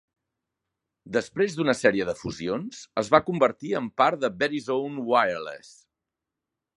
[1.17, 5.71] Després d'una sèrie de fusions, es va convertir en part de Verizon Wireless.